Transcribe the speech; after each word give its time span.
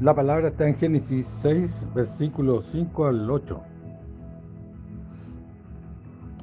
La 0.00 0.14
palabra 0.14 0.46
está 0.46 0.68
en 0.68 0.76
Génesis 0.76 1.26
6, 1.42 1.88
versículos 1.92 2.66
5 2.66 3.06
al 3.06 3.28
8. 3.28 3.60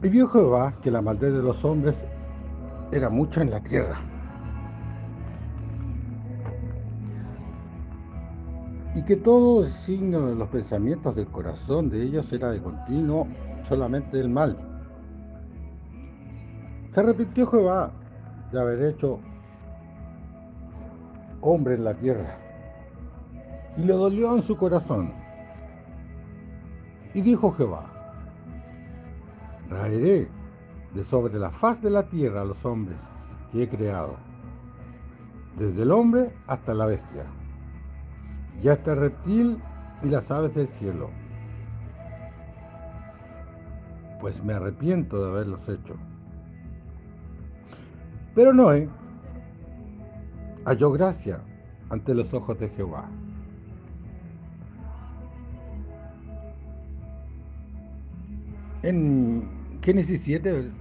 Y 0.03 0.09
vio 0.09 0.27
Jehová 0.27 0.73
que 0.81 0.91
la 0.91 1.01
maldad 1.01 1.29
de 1.29 1.41
los 1.41 1.63
hombres 1.63 2.05
era 2.91 3.09
mucha 3.09 3.41
en 3.41 3.51
la 3.51 3.61
tierra. 3.61 4.01
Y 8.93 9.03
que 9.03 9.15
todo 9.15 9.63
el 9.63 9.71
signo 9.71 10.25
de 10.25 10.35
los 10.35 10.49
pensamientos 10.49 11.15
del 11.15 11.27
corazón 11.27 11.89
de 11.89 12.03
ellos 12.03 12.33
era 12.33 12.51
de 12.51 12.61
continuo 12.61 13.25
solamente 13.69 14.19
el 14.19 14.27
mal. 14.27 14.57
Se 16.91 16.99
arrepintió 16.99 17.47
Jehová 17.47 17.93
de 18.51 18.59
haber 18.59 18.83
hecho 18.83 19.21
hombre 21.39 21.75
en 21.75 21.85
la 21.85 21.93
tierra. 21.93 22.44
Y 23.77 23.83
le 23.83 23.93
dolió 23.93 24.35
en 24.35 24.41
su 24.41 24.55
corazón. 24.55 25.13
Y 27.13 27.21
dijo 27.21 27.51
Jehová, 27.51 27.85
traeré 29.69 30.27
de 30.93 31.03
sobre 31.03 31.37
la 31.37 31.51
faz 31.51 31.81
de 31.81 31.89
la 31.89 32.03
tierra 32.03 32.41
a 32.41 32.45
los 32.45 32.63
hombres 32.65 32.97
que 33.51 33.63
he 33.63 33.69
creado, 33.69 34.15
desde 35.57 35.83
el 35.83 35.91
hombre 35.91 36.33
hasta 36.47 36.73
la 36.73 36.85
bestia, 36.85 37.25
y 38.61 38.69
hasta 38.69 38.93
el 38.93 38.99
reptil 38.99 39.61
y 40.03 40.09
las 40.09 40.31
aves 40.31 40.53
del 40.55 40.67
cielo. 40.67 41.09
Pues 44.19 44.43
me 44.43 44.53
arrepiento 44.53 45.21
de 45.21 45.29
haberlos 45.29 45.67
hecho. 45.69 45.95
Pero 48.33 48.53
Noé 48.53 48.89
halló 50.65 50.91
gracia 50.91 51.41
ante 51.89 52.13
los 52.13 52.33
ojos 52.33 52.59
de 52.59 52.69
Jehová. 52.69 53.09
En 58.85 59.43
Génesis 59.81 60.21
7, 60.21 60.71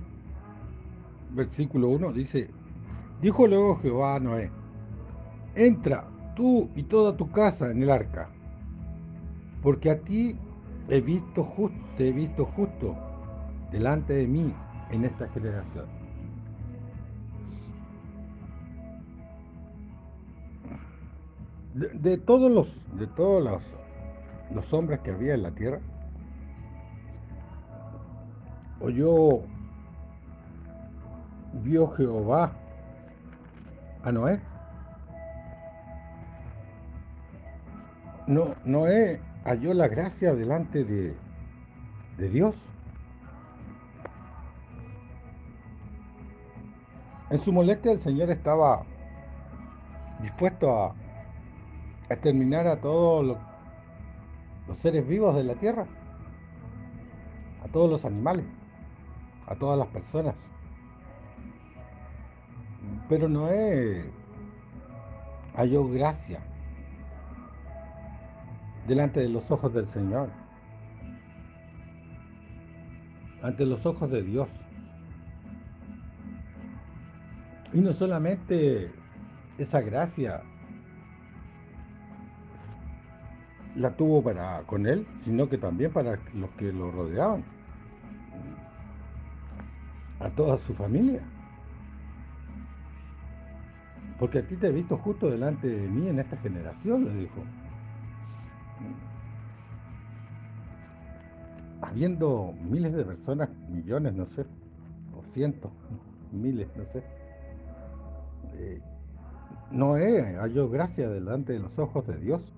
versículo 1.30 1.88
1 1.88 2.12
dice, 2.12 2.50
dijo 3.22 3.46
luego 3.46 3.76
Jehová 3.76 4.16
a 4.16 4.20
Noé, 4.20 4.50
entra 5.54 6.04
tú 6.36 6.68
y 6.76 6.82
toda 6.82 7.16
tu 7.16 7.30
casa 7.30 7.70
en 7.70 7.82
el 7.82 7.88
arca, 7.88 8.28
porque 9.62 9.90
a 9.90 10.00
ti 10.00 10.36
he 10.90 11.00
visto 11.00 11.44
justo, 11.44 11.78
te 11.96 12.08
he 12.08 12.12
visto 12.12 12.44
justo 12.44 12.94
delante 13.72 14.12
de 14.12 14.26
mí 14.26 14.52
en 14.90 15.06
esta 15.06 15.26
generación. 15.28 15.86
De, 21.72 22.18
todos 22.18 22.52
los 22.52 22.78
de 22.98 23.06
todos 23.06 23.42
los, 23.42 23.62
los 24.54 24.70
hombres 24.74 25.00
que 25.00 25.10
había 25.10 25.32
en 25.32 25.42
la 25.42 25.52
tierra, 25.52 25.80
oyó, 28.84 29.40
vio 31.62 31.88
Jehová 31.88 32.52
a 34.02 34.12
Noé. 34.12 34.40
No, 38.26 38.54
Noé 38.64 39.20
halló 39.44 39.74
la 39.74 39.88
gracia 39.88 40.34
delante 40.34 40.84
de, 40.84 41.14
de 42.18 42.28
Dios. 42.28 42.56
En 47.30 47.38
su 47.38 47.52
molestia 47.52 47.92
el 47.92 48.00
Señor 48.00 48.30
estaba 48.30 48.84
dispuesto 50.20 50.84
a 50.84 50.94
exterminar 52.10 52.66
a 52.66 52.80
todos 52.80 53.24
los 54.68 54.78
seres 54.78 55.06
vivos 55.08 55.34
de 55.34 55.44
la 55.44 55.54
tierra, 55.54 55.86
a 57.64 57.68
todos 57.68 57.90
los 57.90 58.04
animales 58.04 58.44
a 59.46 59.54
todas 59.54 59.78
las 59.78 59.88
personas. 59.88 60.34
Pero 63.08 63.28
Noé 63.28 64.04
halló 65.54 65.88
gracia 65.88 66.40
delante 68.86 69.20
de 69.20 69.28
los 69.28 69.50
ojos 69.50 69.72
del 69.72 69.86
Señor, 69.86 70.28
ante 73.42 73.66
los 73.66 73.84
ojos 73.86 74.10
de 74.10 74.22
Dios. 74.22 74.48
Y 77.72 77.80
no 77.80 77.92
solamente 77.92 78.90
esa 79.58 79.80
gracia 79.80 80.42
la 83.74 83.96
tuvo 83.96 84.22
para 84.22 84.62
con 84.62 84.86
él, 84.86 85.06
sino 85.18 85.48
que 85.48 85.58
también 85.58 85.92
para 85.92 86.18
los 86.34 86.50
que 86.52 86.72
lo 86.72 86.90
rodeaban 86.90 87.53
a 90.24 90.30
toda 90.30 90.56
su 90.56 90.74
familia. 90.74 91.20
Porque 94.18 94.38
a 94.38 94.46
ti 94.46 94.56
te 94.56 94.68
he 94.68 94.72
visto 94.72 94.96
justo 94.96 95.30
delante 95.30 95.68
de 95.68 95.86
mí 95.88 96.08
en 96.08 96.18
esta 96.18 96.36
generación, 96.38 97.04
le 97.04 97.14
dijo. 97.14 97.42
Habiendo 101.82 102.54
miles 102.62 102.94
de 102.94 103.04
personas, 103.04 103.50
millones, 103.68 104.14
no 104.14 104.26
sé, 104.26 104.46
o 105.14 105.22
cientos, 105.34 105.70
miles, 106.32 106.68
no 106.74 106.86
sé. 106.86 107.02
Eh, 108.54 108.80
Noé 109.70 110.36
halló 110.36 110.70
gracia 110.70 111.10
delante 111.10 111.52
de 111.52 111.58
los 111.58 111.78
ojos 111.78 112.06
de 112.06 112.16
Dios. 112.16 112.50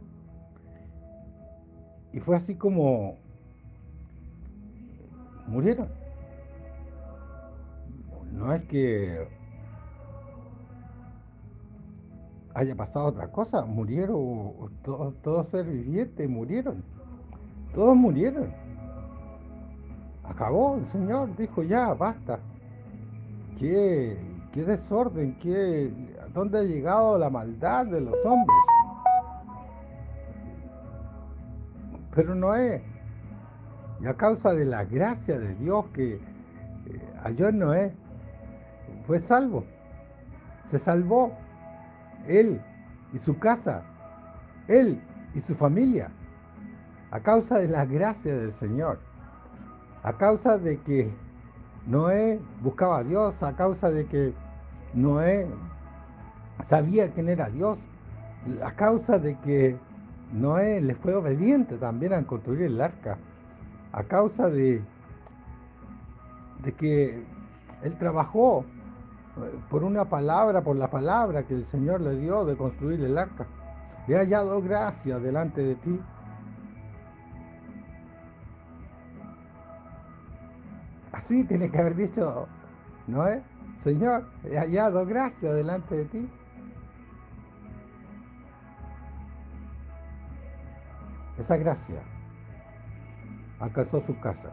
Y 2.13 2.21
fue 2.21 2.37
así 2.37 2.55
como 2.55 3.17
murieron 5.49 6.06
es 8.53 8.63
que 8.65 9.29
haya 12.55 12.75
pasado 12.75 13.07
otra 13.07 13.29
cosa, 13.29 13.67
murieron, 13.67 14.53
todos, 14.83 15.15
todos 15.23 15.49
seres 15.49 15.73
vivientes 15.73 16.29
murieron, 16.29 16.83
todos 17.75 17.95
murieron. 17.97 18.51
Acabó 20.25 20.77
el 20.77 20.87
Señor, 20.87 21.37
dijo 21.37 21.63
ya, 21.63 21.93
basta. 21.95 22.39
¿Qué, 23.59 24.19
qué 24.53 24.65
desorden? 24.65 25.39
¿Qué, 25.39 25.93
¿Dónde 26.33 26.59
ha 26.59 26.63
llegado 26.63 27.19
la 27.19 27.31
maldad 27.31 27.87
de 27.87 28.01
los 28.01 28.25
hombres? 28.25 28.57
Pero 32.15 32.35
no 32.35 32.55
es. 32.55 32.83
Y 34.01 34.07
a 34.07 34.15
causa 34.15 34.53
de 34.55 34.65
la 34.65 34.85
gracia 34.85 35.39
de 35.39 35.55
Dios 35.57 35.85
que 35.93 36.15
eh, 36.15 36.21
halló 37.23 37.49
en 37.49 37.59
Noé, 37.59 37.95
fue 39.07 39.19
salvo. 39.19 39.65
Se 40.71 40.79
salvó 40.79 41.33
él 42.27 42.61
y 43.13 43.19
su 43.19 43.39
casa, 43.39 43.83
él 44.69 45.01
y 45.35 45.41
su 45.41 45.55
familia, 45.55 46.11
a 47.11 47.21
causa 47.21 47.59
de 47.59 47.69
la 47.69 47.85
gracia 47.85 48.37
del 48.37 48.53
Señor, 48.53 48.99
a 50.03 50.13
causa 50.15 50.59
de 50.59 50.79
que 50.81 51.11
Noé 51.87 52.41
buscaba 52.63 52.99
a 52.99 53.05
Dios, 53.05 53.43
a 53.43 53.55
causa 53.55 53.91
de 53.91 54.07
que 54.07 54.35
Noé 54.93 55.47
sabía 56.65 57.11
quién 57.13 57.29
era 57.29 57.49
Dios, 57.49 57.79
a 58.65 58.73
causa 58.73 59.19
de 59.19 59.39
que 59.41 59.77
Noé 60.33 60.81
le 60.81 60.95
fue 60.97 61.15
obediente 61.15 61.77
también 61.77 62.13
al 62.13 62.27
construir 62.27 62.63
el 62.63 62.81
arca, 62.81 63.19
a 63.93 64.03
causa 64.03 64.51
de, 64.51 64.83
de 66.65 66.73
que 66.73 67.23
él 67.83 67.97
trabajó 67.99 68.65
por 69.69 69.85
una 69.85 70.07
palabra, 70.07 70.63
por 70.63 70.77
la 70.77 70.91
palabra 70.91 71.43
que 71.45 71.55
el 71.55 71.65
Señor 71.65 72.01
le 72.01 72.17
dio 72.17 72.45
de 72.45 72.57
construir 72.57 73.03
el 73.03 73.19
arca. 73.19 73.47
He 74.09 74.15
hallado 74.15 74.63
gracia 74.63 75.19
delante 75.19 75.63
de 75.63 75.75
ti. 75.77 76.01
Así 81.13 81.45
tiene 81.45 81.71
que 81.71 81.79
haber 81.79 81.97
dicho 81.97 82.47
Noé, 83.07 83.43
Señor, 83.79 84.27
he 84.45 84.57
hallado 84.57 85.05
gracia 85.07 85.53
delante 85.53 85.97
de 85.97 86.05
ti. 86.07 86.31
Esa 91.39 91.57
gracia 91.59 92.01
alcanzó 93.61 94.01
su 94.01 94.19
casa, 94.21 94.53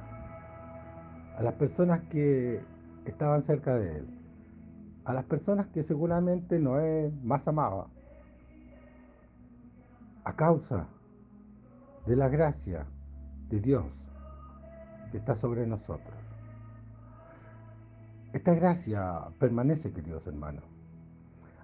a 1.38 1.44
las 1.44 1.54
personas 1.54 2.02
que 2.10 2.62
estaban 3.06 3.42
cerca 3.42 3.76
de 3.76 4.00
él 4.00 4.23
a 5.06 5.14
las 5.14 5.26
personas 5.26 5.68
que 5.68 5.84
seguramente 5.84 6.60
Noé 6.60 7.12
más 7.24 7.48
amaba, 7.48 7.88
a 10.24 10.36
causa 10.36 10.88
de 12.06 12.16
la 12.16 12.30
gracia 12.30 12.86
de 13.50 13.60
Dios 13.60 13.86
que 15.12 15.18
está 15.18 15.36
sobre 15.36 15.68
nosotros. 15.68 16.16
Esta 18.32 18.56
gracia 18.56 19.28
permanece, 19.40 19.92
queridos 19.92 20.26
hermanos, 20.26 20.64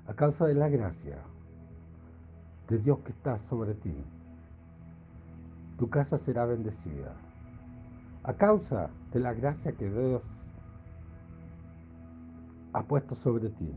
a 0.08 0.14
causa 0.14 0.46
de 0.46 0.54
la 0.54 0.70
gracia 0.70 1.18
de 2.68 2.78
Dios 2.78 3.00
que 3.00 3.12
está 3.12 3.40
sobre 3.40 3.74
ti. 3.74 3.96
Tu 5.78 5.90
casa 5.90 6.18
será 6.18 6.46
bendecida. 6.46 7.16
A 8.24 8.34
causa 8.34 8.90
de 9.12 9.20
la 9.20 9.34
gracia 9.34 9.72
que 9.72 9.90
Dios 9.90 10.39
ha 12.74 12.83
puesto 12.83 13.16
sobre 13.16 13.50
ti, 13.50 13.75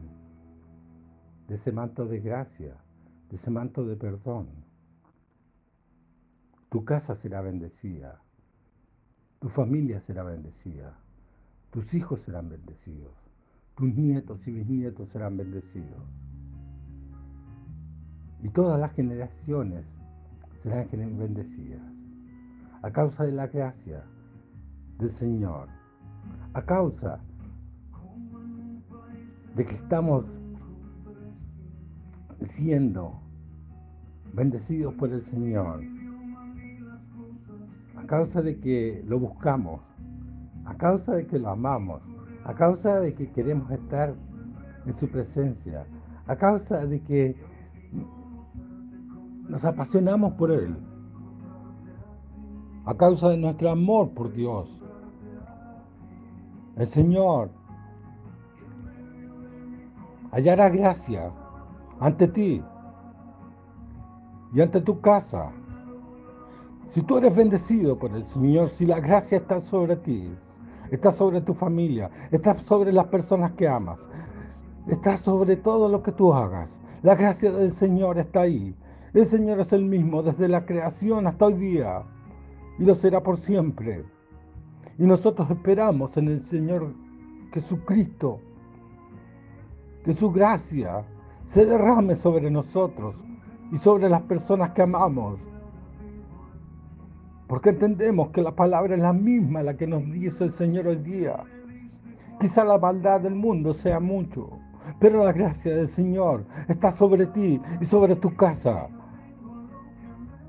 de 1.48 1.54
ese 1.54 1.72
manto 1.72 2.06
de 2.06 2.20
gracia, 2.20 2.76
de 3.30 3.36
ese 3.36 3.50
manto 3.50 3.84
de 3.86 3.96
perdón. 3.96 4.48
Tu 6.68 6.84
casa 6.84 7.14
será 7.14 7.40
bendecida, 7.40 8.20
tu 9.40 9.48
familia 9.48 10.00
será 10.00 10.22
bendecida, 10.22 10.98
tus 11.70 11.94
hijos 11.94 12.22
serán 12.22 12.48
bendecidos, 12.48 13.14
tus 13.74 13.94
nietos 13.94 14.46
y 14.46 14.52
bisnietos 14.52 15.08
serán 15.08 15.36
bendecidos. 15.36 16.04
Y 18.42 18.48
todas 18.48 18.78
las 18.78 18.92
generaciones 18.92 19.86
serán 20.62 20.88
bendecidas 21.18 21.82
a 22.82 22.90
causa 22.90 23.24
de 23.24 23.32
la 23.32 23.46
gracia 23.46 24.04
del 24.98 25.10
Señor, 25.10 25.68
a 26.52 26.62
causa 26.62 27.20
de 29.54 29.66
que 29.66 29.74
estamos 29.74 30.24
siendo 32.42 33.20
bendecidos 34.32 34.94
por 34.94 35.12
el 35.12 35.22
Señor, 35.22 35.82
a 37.96 38.06
causa 38.06 38.42
de 38.42 38.58
que 38.58 39.04
lo 39.06 39.18
buscamos, 39.18 39.80
a 40.64 40.74
causa 40.76 41.14
de 41.14 41.26
que 41.26 41.38
lo 41.38 41.50
amamos, 41.50 42.02
a 42.44 42.54
causa 42.54 43.00
de 43.00 43.14
que 43.14 43.30
queremos 43.30 43.70
estar 43.70 44.14
en 44.86 44.92
su 44.92 45.08
presencia, 45.08 45.86
a 46.26 46.36
causa 46.36 46.86
de 46.86 47.00
que 47.00 47.36
nos 49.48 49.64
apasionamos 49.64 50.32
por 50.34 50.50
Él, 50.50 50.74
a 52.86 52.94
causa 52.94 53.28
de 53.28 53.36
nuestro 53.36 53.70
amor 53.70 54.10
por 54.10 54.32
Dios. 54.32 54.82
El 56.76 56.86
Señor 56.86 57.50
hallará 60.32 60.70
gracia 60.70 61.30
ante 62.00 62.26
ti 62.26 62.62
y 64.54 64.60
ante 64.60 64.80
tu 64.80 65.00
casa. 65.00 65.52
Si 66.88 67.02
tú 67.02 67.18
eres 67.18 67.36
bendecido 67.36 67.98
por 67.98 68.14
el 68.14 68.24
Señor, 68.24 68.68
si 68.68 68.86
la 68.86 69.00
gracia 69.00 69.38
está 69.38 69.60
sobre 69.62 69.96
ti, 69.96 70.34
está 70.90 71.12
sobre 71.12 71.40
tu 71.40 71.54
familia, 71.54 72.10
está 72.30 72.58
sobre 72.58 72.92
las 72.92 73.06
personas 73.06 73.52
que 73.52 73.68
amas, 73.68 74.00
está 74.88 75.16
sobre 75.16 75.56
todo 75.56 75.88
lo 75.88 76.02
que 76.02 76.12
tú 76.12 76.34
hagas. 76.34 76.80
La 77.02 77.14
gracia 77.14 77.52
del 77.52 77.72
Señor 77.72 78.18
está 78.18 78.42
ahí. 78.42 78.74
El 79.14 79.26
Señor 79.26 79.60
es 79.60 79.72
el 79.72 79.84
mismo 79.84 80.22
desde 80.22 80.48
la 80.48 80.64
creación 80.64 81.26
hasta 81.26 81.46
hoy 81.46 81.54
día 81.54 82.02
y 82.78 82.84
lo 82.84 82.94
será 82.94 83.22
por 83.22 83.38
siempre. 83.38 84.04
Y 84.98 85.04
nosotros 85.04 85.50
esperamos 85.50 86.16
en 86.16 86.28
el 86.28 86.40
Señor 86.40 86.94
Jesucristo 87.52 88.40
que 90.04 90.12
su 90.12 90.30
gracia 90.30 91.04
se 91.46 91.64
derrame 91.64 92.16
sobre 92.16 92.50
nosotros 92.50 93.22
y 93.70 93.78
sobre 93.78 94.08
las 94.08 94.22
personas 94.22 94.70
que 94.70 94.82
amamos. 94.82 95.38
Porque 97.46 97.70
entendemos 97.70 98.30
que 98.30 98.42
la 98.42 98.54
palabra 98.54 98.94
es 98.94 99.02
la 99.02 99.12
misma 99.12 99.62
la 99.62 99.76
que 99.76 99.86
nos 99.86 100.04
dice 100.10 100.44
el 100.44 100.50
Señor 100.50 100.86
hoy 100.86 100.96
día. 100.96 101.44
Quizá 102.40 102.64
la 102.64 102.78
maldad 102.78 103.20
del 103.20 103.34
mundo 103.34 103.72
sea 103.74 104.00
mucho, 104.00 104.50
pero 104.98 105.24
la 105.24 105.32
gracia 105.32 105.76
del 105.76 105.88
Señor 105.88 106.44
está 106.68 106.90
sobre 106.90 107.26
ti 107.26 107.60
y 107.80 107.84
sobre 107.84 108.16
tu 108.16 108.34
casa, 108.34 108.88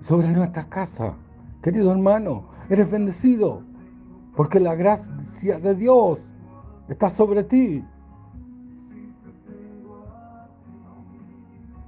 sobre 0.01 0.29
nuestra 0.29 0.67
casa. 0.69 1.15
Querido 1.61 1.91
hermano, 1.91 2.45
eres 2.69 2.89
bendecido 2.89 3.61
porque 4.35 4.59
la 4.59 4.75
gracia 4.75 5.59
de 5.59 5.75
Dios 5.75 6.33
está 6.89 7.09
sobre 7.09 7.44
ti. 7.44 7.83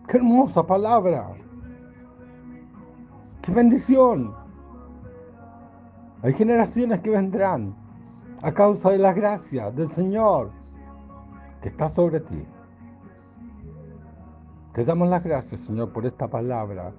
Qué 0.07 0.17
hermosa 0.17 0.65
palabra. 0.65 1.33
Qué 3.41 3.51
bendición. 3.51 4.33
Hay 6.21 6.33
generaciones 6.33 7.01
que 7.01 7.09
vendrán 7.09 7.75
a 8.41 8.51
causa 8.51 8.91
de 8.91 8.99
la 8.99 9.13
gracia 9.13 9.71
del 9.71 9.87
Señor 9.87 10.51
que 11.61 11.69
está 11.69 11.89
sobre 11.89 12.19
ti. 12.19 12.45
Te 14.73 14.83
damos 14.83 15.07
las 15.07 15.23
gracias, 15.23 15.61
Señor, 15.61 15.91
por 15.93 16.05
esta 16.05 16.27
palabra. 16.27 16.91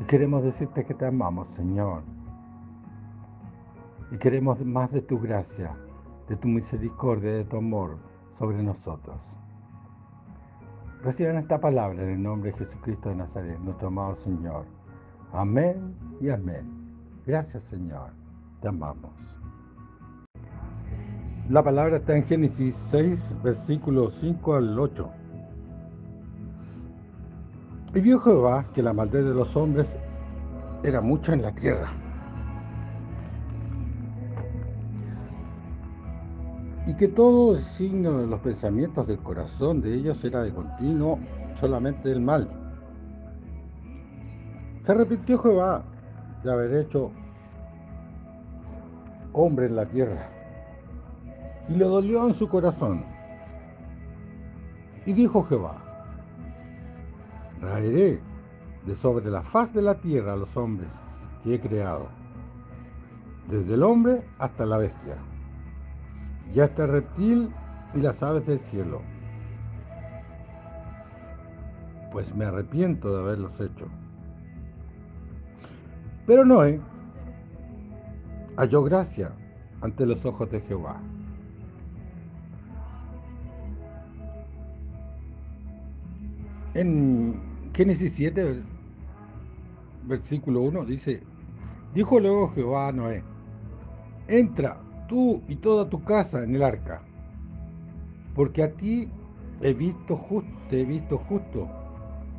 Y 0.00 0.04
queremos 0.04 0.42
decirte 0.42 0.84
que 0.84 0.94
te 0.94 1.06
amamos, 1.06 1.50
Señor. 1.50 2.02
Y 4.10 4.18
queremos 4.18 4.64
más 4.64 4.90
de 4.90 5.02
tu 5.02 5.20
gracia, 5.20 5.76
de 6.28 6.36
tu 6.36 6.48
misericordia, 6.48 7.32
de 7.32 7.44
tu 7.44 7.58
amor 7.58 7.98
sobre 8.32 8.62
nosotros. 8.62 9.36
Reciban 11.06 11.36
esta 11.36 11.60
palabra 11.60 12.02
en 12.02 12.10
el 12.10 12.20
nombre 12.20 12.50
de 12.50 12.58
Jesucristo 12.58 13.10
de 13.10 13.14
Nazaret, 13.14 13.60
nuestro 13.60 13.86
amado 13.86 14.16
Señor. 14.16 14.64
Amén 15.32 15.94
y 16.20 16.30
amén. 16.30 16.68
Gracias 17.24 17.62
Señor, 17.62 18.10
te 18.60 18.66
amamos. 18.66 19.12
La 21.48 21.62
palabra 21.62 21.98
está 21.98 22.16
en 22.16 22.24
Génesis 22.24 22.74
6, 22.90 23.36
versículos 23.40 24.14
5 24.14 24.56
al 24.56 24.76
8. 24.76 25.08
Y 27.94 28.00
vio 28.00 28.18
Jehová 28.18 28.66
que 28.74 28.82
la 28.82 28.92
maldad 28.92 29.22
de 29.22 29.32
los 29.32 29.56
hombres 29.56 29.96
era 30.82 31.00
mucha 31.00 31.34
en 31.34 31.42
la 31.42 31.52
tierra 31.52 31.88
y 36.86 36.94
que 36.94 37.08
todo 37.08 37.58
signo 37.58 38.18
de 38.18 38.26
los 38.28 38.40
pensamientos 38.40 39.06
del 39.08 39.18
corazón 39.18 39.80
de 39.80 39.92
ellos 39.94 40.22
era 40.24 40.42
de 40.42 40.52
continuo 40.54 41.18
solamente 41.60 42.10
el 42.12 42.20
mal. 42.20 42.48
Se 44.82 44.92
arrepintió 44.92 45.38
Jehová 45.38 45.82
de 46.44 46.52
haber 46.52 46.74
hecho 46.74 47.10
hombre 49.32 49.66
en 49.66 49.74
la 49.74 49.86
tierra 49.86 50.30
y 51.68 51.74
le 51.74 51.84
dolió 51.84 52.24
en 52.28 52.34
su 52.34 52.48
corazón. 52.48 53.04
Y 55.04 55.12
dijo 55.12 55.42
Jehová, 55.42 55.82
raeré 57.60 58.20
de 58.86 58.94
sobre 58.94 59.28
la 59.28 59.42
faz 59.42 59.74
de 59.74 59.82
la 59.82 59.96
tierra 59.96 60.34
a 60.34 60.36
los 60.36 60.56
hombres 60.56 60.90
que 61.42 61.54
he 61.54 61.60
creado, 61.60 62.06
desde 63.50 63.74
el 63.74 63.82
hombre 63.82 64.24
hasta 64.38 64.64
la 64.66 64.78
bestia 64.78 65.16
y 66.54 66.60
hasta 66.60 66.84
el 66.84 66.90
reptil 66.90 67.50
y 67.94 68.00
las 68.00 68.22
aves 68.22 68.46
del 68.46 68.58
cielo. 68.58 69.02
Pues 72.12 72.34
me 72.34 72.44
arrepiento 72.44 73.14
de 73.14 73.20
haberlos 73.20 73.60
hecho. 73.60 73.88
Pero 76.26 76.44
Noé 76.44 76.80
halló 78.56 78.82
gracia 78.82 79.32
ante 79.80 80.06
los 80.06 80.24
ojos 80.24 80.50
de 80.50 80.60
Jehová. 80.62 81.00
En 86.74 87.40
Génesis 87.72 88.12
7, 88.14 88.62
versículo 90.06 90.60
1 90.62 90.84
dice, 90.84 91.22
dijo 91.94 92.20
luego 92.20 92.50
Jehová 92.50 92.88
a 92.88 92.92
Noé, 92.92 93.22
entra 94.28 94.78
tú 95.06 95.42
y 95.48 95.56
toda 95.56 95.88
tu 95.88 96.02
casa 96.04 96.42
en 96.42 96.54
el 96.54 96.62
arca, 96.62 97.02
porque 98.34 98.62
a 98.62 98.72
ti 98.72 99.08
he 99.60 99.72
visto 99.72 100.16
justo, 100.16 100.50
te 100.68 100.80
he 100.80 100.84
visto 100.84 101.18
justo 101.18 101.68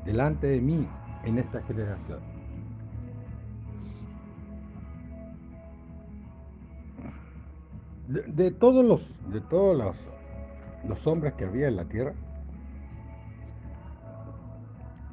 delante 0.05 0.47
de 0.47 0.61
mí 0.61 0.87
en 1.23 1.37
esta 1.37 1.61
generación. 1.63 2.19
De, 8.07 8.51
todos 8.51 8.85
los 8.85 9.13
de 9.33 9.41
todos 9.41 9.77
los, 9.77 9.95
los 10.87 11.05
hombres 11.05 11.33
que 11.33 11.43
había 11.43 11.67
en 11.67 11.75
la 11.75 11.83
tierra, 11.83 12.13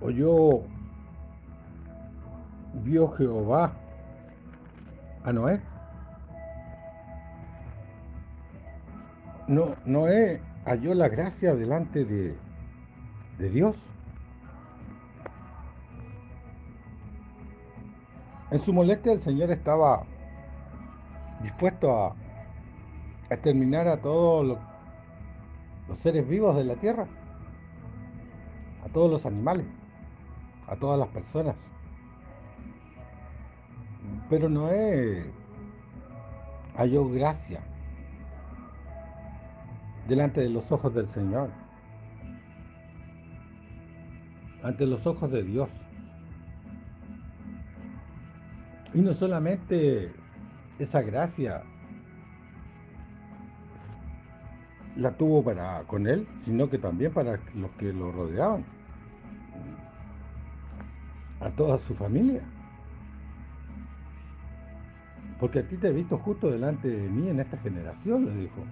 oyó 0.01 0.63
vio 2.85 3.09
Jehová 3.09 3.73
a 5.25 5.33
Noé 5.33 5.74
no, 9.47 9.77
Noé 9.85 10.41
halló 10.65 10.95
la 10.95 11.09
gracia 11.09 11.55
delante 11.55 12.05
de, 12.05 12.35
de 13.39 13.51
Dios. 13.51 13.77
En 18.51 18.61
su 18.61 18.73
molestia 18.73 19.13
el 19.13 19.21
Señor 19.21 19.51
estaba 19.51 20.05
dispuesto 21.43 21.95
a 21.95 22.15
exterminar 23.29 23.89
a 23.89 24.01
todos 24.01 24.59
los 25.89 25.99
seres 25.99 26.27
vivos 26.29 26.57
de 26.57 26.65
la 26.65 26.77
tierra, 26.77 27.07
a 28.85 28.89
todos 28.91 29.11
los 29.11 29.27
animales, 29.27 29.67
a 30.69 30.77
todas 30.77 30.99
las 30.99 31.09
personas. 31.09 31.57
Pero 34.31 34.49
Noé 34.49 35.31
halló 36.77 37.09
gracia 37.11 37.61
delante 40.09 40.41
de 40.41 40.51
los 40.51 40.71
ojos 40.71 40.95
del 40.95 41.09
Señor, 41.09 41.51
ante 44.63 44.87
los 44.87 45.07
ojos 45.07 45.31
de 45.31 45.43
Dios. 45.43 45.69
Y 48.93 49.01
no 49.01 49.13
solamente 49.13 50.13
esa 50.79 51.03
gracia 51.03 51.63
la 54.97 55.11
tuvo 55.17 55.43
para 55.43 55.83
con 55.85 56.07
él, 56.07 56.27
sino 56.41 56.71
que 56.71 56.79
también 56.79 57.13
para 57.13 57.41
los 57.55 57.71
que 57.73 57.93
lo 57.93 58.13
rodeaban, 58.13 58.65
a 61.41 61.51
toda 61.51 61.79
su 61.79 61.95
familia. 61.95 62.43
Porque 65.41 65.59
a 65.59 65.69
ti 65.69 65.77
te 65.77 65.89
he 65.89 65.93
visto 65.93 66.17
justo 66.19 66.51
delante 66.51 66.89
de 66.89 67.09
mí 67.09 67.29
en 67.29 67.41
esta 67.41 67.59
generación, 67.59 68.27
le 68.27 68.35
dijo. 68.43 68.65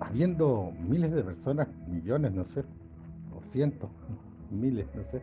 Habiendo 0.00 0.72
miles 0.88 1.12
de 1.12 1.22
personas, 1.22 1.68
millones, 1.88 2.32
no 2.32 2.44
sé, 2.44 2.64
o 3.34 3.42
cientos, 3.52 3.90
miles, 4.50 4.86
no 4.94 5.04
sé. 5.04 5.22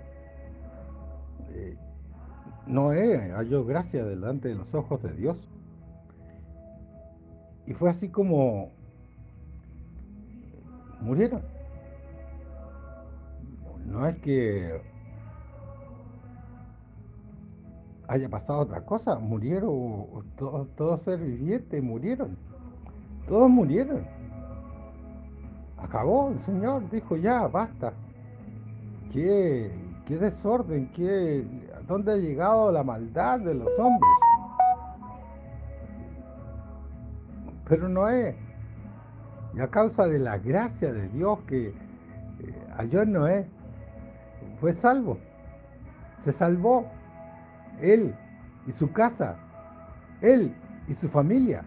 Eh, 1.52 1.78
Noé 2.66 3.32
halló 3.32 3.66
gracia 3.66 4.06
delante 4.06 4.50
de 4.50 4.56
los 4.56 4.74
ojos 4.74 5.02
de 5.04 5.14
Dios. 5.14 5.48
Y 7.66 7.74
fue 7.74 7.90
así 7.90 8.10
como 8.10 8.72
murieron. 11.02 11.42
No 13.86 14.06
es 14.08 14.18
que 14.20 14.82
haya 18.10 18.28
pasado 18.28 18.62
otra 18.62 18.82
cosa, 18.82 19.20
murieron, 19.20 20.08
todos, 20.36 20.68
todos 20.76 21.02
ser 21.04 21.20
vivientes 21.20 21.82
murieron, 21.82 22.36
todos 23.28 23.50
murieron. 23.50 24.04
Acabó 25.78 26.30
el 26.30 26.40
Señor, 26.40 26.90
dijo 26.90 27.16
ya, 27.18 27.48
basta. 27.48 27.94
Qué, 29.14 29.72
qué 30.08 30.18
desorden, 30.18 30.92
qué, 30.94 31.46
dónde 31.88 32.14
ha 32.14 32.18
llegado 32.18 32.72
la 32.72 32.84
maldad 32.84 33.42
de 33.42 33.54
los 33.54 33.78
hombres. 33.78 34.10
Pero 37.68 37.88
Noé, 37.90 38.36
y 39.54 39.60
a 39.60 39.68
causa 39.68 40.08
de 40.08 40.18
la 40.18 40.40
gracia 40.40 40.92
de 40.92 41.08
Dios 41.10 41.40
que 41.46 41.68
eh, 41.68 41.74
halló 42.76 43.04
en 43.04 43.14
Noé, 43.14 43.48
fue 44.60 44.74
salvo, 44.74 45.20
se 46.24 46.32
salvó 46.32 46.88
él 47.82 48.16
y 48.68 48.72
su 48.72 48.92
casa, 48.92 49.38
él 50.22 50.54
y 50.88 50.94
su 50.94 51.08
familia, 51.10 51.64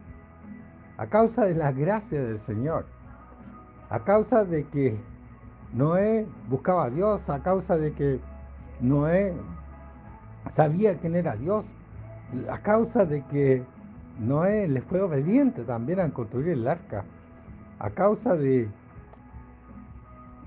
a 0.99 1.07
causa 1.07 1.47
de 1.47 1.55
la 1.55 1.73
gracia 1.73 2.23
del 2.23 2.39
Señor, 2.39 2.87
a 3.91 4.01
causa 4.01 4.45
de 4.45 4.65
que 4.69 4.97
Noé 5.73 6.27
buscaba 6.49 6.85
a 6.85 6.91
Dios, 6.91 7.29
a 7.31 7.43
causa 7.43 7.77
de 7.77 7.93
que 7.93 8.21
Noé 8.81 9.35
sabía 10.51 10.99
quién 10.99 11.15
era 11.17 11.37
Dios, 11.37 11.65
a 12.51 12.59
causa 12.59 13.05
de 13.05 13.23
que 13.27 13.65
Noé 14.19 14.69
le 14.69 14.81
fue 14.83 15.01
obediente 15.01 15.65
también 15.65 16.01
al 16.01 16.13
construir 16.13 16.49
el 16.51 16.69
arca, 16.69 17.05
a 17.79 17.91
causa 17.91 18.37
de, 18.37 18.69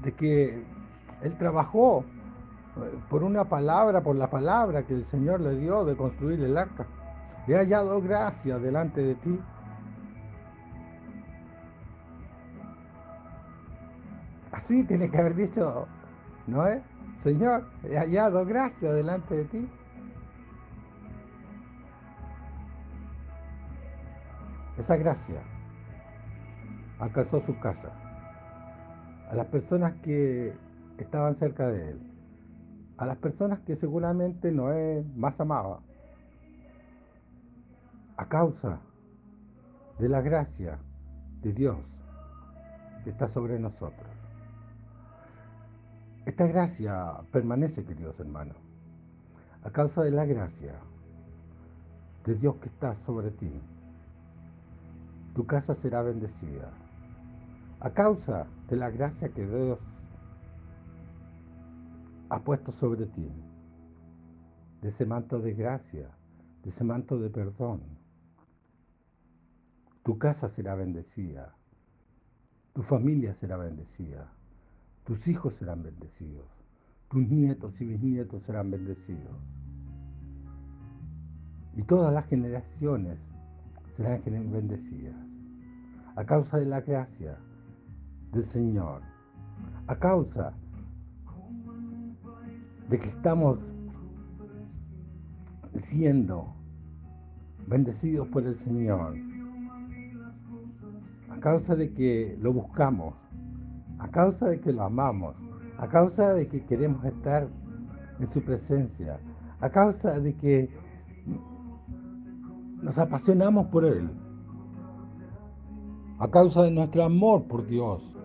de 0.03 0.12
que 0.13 0.63
él 1.22 1.38
trabajó 1.38 2.05
por 3.10 3.24
una 3.24 3.46
palabra, 3.46 4.01
por 4.01 4.15
la 4.15 4.29
palabra 4.29 4.84
que 4.84 4.94
el 4.94 5.05
Señor 5.05 5.41
le 5.41 5.55
dio 5.55 5.86
de 5.86 5.96
construir 5.96 6.41
el 6.41 6.58
arca. 6.58 6.86
He 7.48 7.55
hallado 7.55 8.01
gracia 8.01 8.58
delante 8.58 9.01
de 9.01 9.15
ti. 9.15 9.39
Así 14.51 14.84
tiene 14.84 15.10
que 15.10 15.17
haber 15.17 15.36
dicho 15.36 15.88
Noé, 16.48 16.82
Señor, 17.17 17.65
he 17.84 17.98
hallado 17.98 18.46
gracia 18.46 18.94
delante 18.94 19.36
de 19.36 19.46
ti. 19.46 19.70
Esa 24.77 24.98
gracia 24.98 25.41
alcanzó 27.00 27.41
su 27.41 27.58
casa, 27.60 27.91
a 29.32 29.36
las 29.36 29.48
personas 29.48 29.94
que 30.03 30.53
estaban 30.98 31.34
cerca 31.34 31.67
de 31.67 31.91
él, 31.91 32.14
a 32.97 33.05
las 33.05 33.17
personas 33.17 33.59
que 33.59 33.75
seguramente 33.75 34.51
Noé 34.51 35.05
más 35.15 35.39
amaba, 35.39 35.81
a 38.17 38.27
causa 38.27 38.79
de 39.99 40.09
la 40.09 40.21
gracia 40.21 40.79
de 41.41 41.53
Dios 41.53 41.77
que 43.03 43.09
está 43.09 43.27
sobre 43.27 43.59
nosotros. 43.59 44.09
Esta 46.25 46.47
gracia 46.47 47.21
permanece, 47.31 47.85
queridos 47.85 48.19
hermanos, 48.19 48.57
a 49.63 49.69
causa 49.71 50.03
de 50.03 50.11
la 50.11 50.25
gracia 50.25 50.73
de 52.25 52.35
Dios 52.35 52.55
que 52.55 52.69
está 52.69 52.95
sobre 52.95 53.31
ti 53.31 53.51
tu 55.35 55.45
casa 55.45 55.75
será 55.75 56.01
bendecida. 56.01 56.71
A 57.81 57.89
causa 57.89 58.47
de 58.69 58.77
la 58.77 58.89
gracia 58.89 59.29
que 59.29 59.45
Dios 59.45 59.81
ha 62.29 62.39
puesto 62.44 62.72
sobre 62.72 63.05
ti, 63.05 63.32
de 64.82 64.89
ese 64.89 65.05
manto 65.05 65.39
de 65.39 65.53
gracia, 65.53 66.10
de 66.63 66.70
ese 66.70 66.84
manto 66.84 67.20
de 67.20 67.29
perdón, 67.29 67.82
tu 70.03 70.17
casa 70.17 70.50
será 70.50 70.75
bendecida, 70.75 71.55
tu 72.74 72.82
familia 72.82 73.34
será 73.34 73.58
bendecida, 73.58 74.32
tus 75.03 75.27
hijos 75.27 75.55
serán 75.55 75.84
bendecidos, 75.84 76.48
tus 77.10 77.27
nietos 77.27 77.79
y 77.82 77.86
bisnietos 77.86 78.44
serán 78.44 78.72
bendecidos. 78.72 79.38
Y 81.75 81.84
todas 81.84 82.13
las 82.13 82.25
generaciones 82.27 83.20
serán 83.98 84.51
bendecidas 84.51 85.15
a 86.15 86.25
causa 86.25 86.58
de 86.58 86.65
la 86.65 86.82
gracia 86.82 87.38
del 88.32 88.44
Señor, 88.44 89.01
a 89.88 89.96
causa 89.98 90.53
de 92.89 92.99
que 92.99 93.09
estamos 93.09 93.59
siendo 95.75 96.53
bendecidos 97.67 98.27
por 98.27 98.45
el 98.45 98.55
Señor, 98.55 99.15
a 101.29 101.39
causa 101.39 101.75
de 101.75 101.91
que 101.93 102.37
lo 102.41 102.53
buscamos, 102.53 103.15
a 103.99 104.07
causa 104.09 104.47
de 104.47 104.59
que 104.59 104.71
lo 104.71 104.83
amamos, 104.83 105.35
a 105.77 105.87
causa 105.87 106.33
de 106.33 106.47
que 106.47 106.63
queremos 106.65 107.03
estar 107.05 107.47
en 108.19 108.27
su 108.27 108.41
presencia, 108.43 109.19
a 109.59 109.69
causa 109.69 110.19
de 110.19 110.35
que 110.35 110.69
nos 112.81 112.97
apasionamos 112.97 113.67
por 113.67 113.83
Él, 113.83 114.09
a 116.19 116.29
causa 116.29 116.63
de 116.63 116.71
nuestro 116.71 117.03
amor 117.03 117.43
por 117.43 117.65
Dios. 117.65 118.15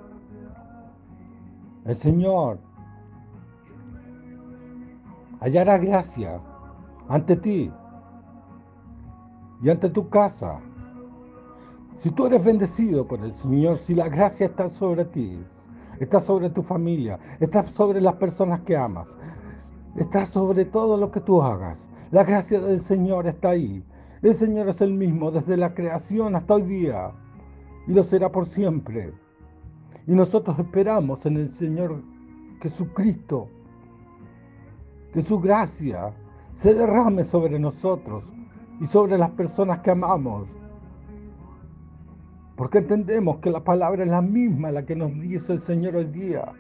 El 1.87 1.95
Señor 1.95 2.59
hallará 5.41 5.79
gracia 5.79 6.41
ante 7.09 7.37
ti 7.37 7.73
y 9.63 9.71
ante 9.71 9.91
tu 9.91 10.09
casa. 10.09 10.61
Si 11.99 12.11
tú 12.11 12.27
eres 12.27 12.45
bendecido 12.45 13.07
por 13.07 13.23
el 13.25 13.33
Señor, 13.33 13.77
si 13.77 13.95
la 13.95 14.09
gracia 14.09 14.47
está 14.47 14.71
sobre 14.71 15.05
ti, 15.07 15.45
está 15.99 16.21
sobre 16.21 16.49
tu 16.49 16.63
familia, 16.63 17.19
está 17.41 17.67
sobre 17.69 18.01
las 18.01 18.15
personas 18.15 18.61
que 18.61 18.77
amas, 18.77 19.09
está 19.97 20.25
sobre 20.25 20.65
todo 20.65 20.97
lo 20.97 21.11
que 21.11 21.21
tú 21.21 21.43
hagas. 21.43 21.89
La 22.11 22.25
gracia 22.25 22.61
del 22.61 22.81
Señor 22.81 23.27
está 23.27 23.51
ahí. 23.51 23.85
El 24.23 24.35
Señor 24.35 24.69
es 24.69 24.81
el 24.81 24.93
mismo 24.93 25.31
desde 25.31 25.57
la 25.57 25.75
creación 25.75 26.35
hasta 26.35 26.55
hoy 26.55 26.63
día 26.63 27.13
y 27.87 27.93
lo 27.93 28.03
será 28.03 28.31
por 28.31 28.47
siempre. 28.47 29.13
Y 30.07 30.13
nosotros 30.13 30.59
esperamos 30.59 31.25
en 31.27 31.37
el 31.37 31.51
Señor 31.51 32.03
Jesucristo 32.61 33.49
que 35.13 35.23
su 35.23 35.41
gracia 35.41 36.13
se 36.55 36.75
derrame 36.75 37.25
sobre 37.25 37.59
nosotros 37.59 38.33
y 38.81 38.87
sobre 38.87 39.19
las 39.19 39.31
personas 39.31 39.81
que 39.81 39.91
amamos. 39.91 40.49
Porque 42.57 42.79
entendemos 42.79 43.39
que 43.39 43.51
la 43.51 43.65
palabra 43.65 44.05
es 44.05 44.11
la 44.11 44.21
misma 44.21 44.71
la 44.71 44.85
que 44.85 44.95
nos 44.95 45.13
dice 45.19 45.55
el 45.55 45.59
Señor 45.59 45.97
hoy 45.97 46.05
día. 46.05 46.53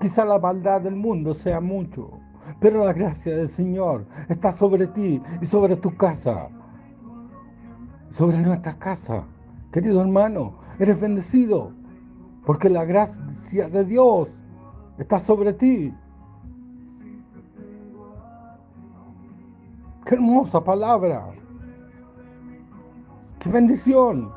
Quizá 0.00 0.24
la 0.24 0.38
maldad 0.38 0.80
del 0.80 0.96
mundo 0.96 1.34
sea 1.34 1.60
mucho, 1.60 2.10
pero 2.60 2.84
la 2.84 2.92
gracia 2.92 3.36
del 3.36 3.48
Señor 3.48 4.06
está 4.28 4.52
sobre 4.52 4.86
ti 4.88 5.22
y 5.40 5.46
sobre 5.46 5.76
tu 5.76 5.94
casa, 5.96 6.48
sobre 8.10 8.38
nuestra 8.38 8.78
casa. 8.78 9.24
Querido 9.70 10.00
hermano, 10.00 10.54
eres 10.78 11.00
bendecido 11.00 11.72
porque 12.44 12.68
la 12.68 12.84
gracia 12.84 13.68
de 13.68 13.84
Dios 13.84 14.42
está 14.98 15.20
sobre 15.20 15.52
ti. 15.52 15.94
Qué 20.04 20.14
hermosa 20.16 20.62
palabra. 20.62 21.32
Qué 23.38 23.48
bendición. 23.50 24.32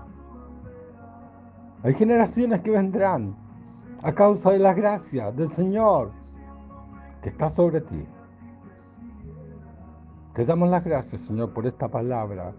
Hay 1.83 1.93
generaciones 1.93 2.61
que 2.61 2.71
vendrán 2.71 3.35
a 4.03 4.11
causa 4.13 4.51
de 4.51 4.59
la 4.59 4.73
gracia 4.73 5.31
del 5.31 5.49
Señor 5.49 6.11
que 7.21 7.29
está 7.29 7.49
sobre 7.49 7.81
ti. 7.81 8.05
Te 10.35 10.45
damos 10.45 10.69
las 10.69 10.83
gracias, 10.83 11.21
Señor, 11.21 11.53
por 11.53 11.65
esta 11.65 11.87
palabra. 11.87 12.53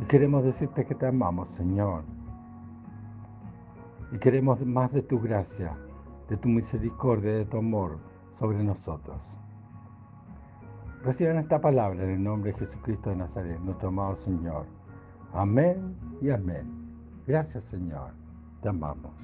Y 0.00 0.04
queremos 0.06 0.42
decirte 0.42 0.84
que 0.84 0.94
te 0.94 1.06
amamos, 1.06 1.50
Señor. 1.50 2.02
Y 4.10 4.18
queremos 4.18 4.64
más 4.66 4.92
de 4.92 5.02
tu 5.02 5.20
gracia, 5.20 5.76
de 6.28 6.36
tu 6.36 6.48
misericordia, 6.48 7.32
de 7.32 7.44
tu 7.44 7.58
amor 7.58 7.98
sobre 8.34 8.62
nosotros. 8.64 9.36
Reciban 11.06 11.38
esta 11.38 11.60
palabra 11.60 12.02
en 12.02 12.10
el 12.10 12.24
nombre 12.24 12.50
de 12.50 12.58
Jesucristo 12.58 13.10
de 13.10 13.16
Nazaret, 13.16 13.60
nuestro 13.60 13.90
amado 13.90 14.16
Señor. 14.16 14.66
Amén 15.32 15.94
y 16.20 16.30
amén. 16.30 16.66
Gracias, 17.28 17.62
Señor. 17.62 18.10
Te 18.60 18.70
amamos. 18.70 19.14